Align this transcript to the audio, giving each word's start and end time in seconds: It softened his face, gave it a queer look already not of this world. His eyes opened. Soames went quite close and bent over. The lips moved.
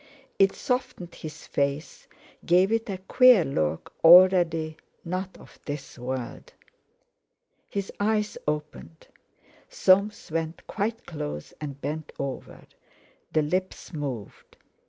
It 0.39 0.53
softened 0.55 1.13
his 1.13 1.45
face, 1.45 2.07
gave 2.43 2.71
it 2.71 2.89
a 2.89 2.97
queer 2.97 3.45
look 3.45 3.93
already 4.03 4.77
not 5.05 5.37
of 5.37 5.59
this 5.67 5.99
world. 5.99 6.53
His 7.69 7.91
eyes 7.99 8.35
opened. 8.47 9.09
Soames 9.69 10.31
went 10.31 10.65
quite 10.65 11.05
close 11.05 11.53
and 11.61 11.79
bent 11.79 12.11
over. 12.17 12.65
The 13.31 13.43
lips 13.43 13.93
moved. 13.93 14.57